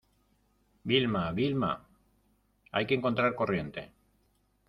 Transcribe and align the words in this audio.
Vilma, 0.89 1.31
Vilma... 1.31 1.73
hay 2.71 2.87
que 2.87 2.95
encontrar 2.95 3.35
corriente. 3.35 3.91